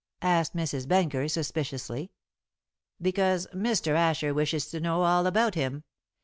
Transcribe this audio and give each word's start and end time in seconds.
asked 0.23 0.55
Mrs. 0.55 0.87
Benker 0.87 1.27
suspiciously. 1.27 2.11
"Because 2.99 3.45
Mr. 3.53 3.93
Asher 3.95 4.33
wishes 4.33 4.65
to 4.71 4.79
know 4.79 5.03
all 5.03 5.27
about 5.27 5.53
him. 5.53 5.83